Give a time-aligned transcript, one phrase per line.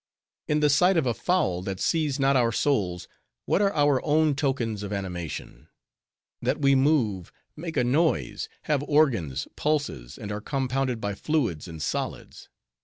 [0.47, 3.07] In the sight of a fowl, that sees not our souls,
[3.45, 5.67] what are our own tokens of animation?
[6.41, 11.79] That we move, make a noise, have organs, pulses, and are compounded of fluids and
[11.79, 12.49] solids.